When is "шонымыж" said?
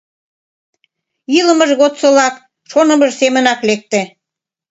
2.71-3.11